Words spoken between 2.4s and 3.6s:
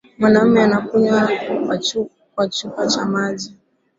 chupa cha maji